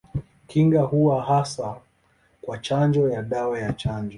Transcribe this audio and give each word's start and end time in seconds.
Kinga 0.47 0.81
huwa 0.81 1.21
hasa 1.23 1.75
kwa 2.41 2.57
chanjo 2.57 3.09
ya 3.09 3.23
dawa 3.23 3.59
ya 3.59 3.73
chanjo. 3.73 4.09